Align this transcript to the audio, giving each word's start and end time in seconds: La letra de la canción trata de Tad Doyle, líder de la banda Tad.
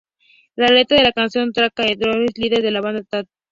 La 0.55 0.65
letra 0.65 0.97
de 0.97 1.03
la 1.03 1.11
canción 1.11 1.53
trata 1.53 1.83
de 1.83 1.95
Tad 1.95 2.09
Doyle, 2.11 2.29
líder 2.35 2.63
de 2.63 2.71
la 2.71 2.81
banda 2.81 3.03
Tad. 3.03 3.25